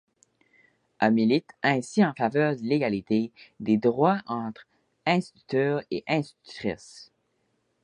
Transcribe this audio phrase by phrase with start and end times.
[0.99, 4.65] Elle milite ainsi en faveur de l'égalité des droits entre
[5.05, 7.11] instituteurs et institutrices.